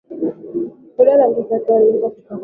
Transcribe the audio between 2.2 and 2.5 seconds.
meli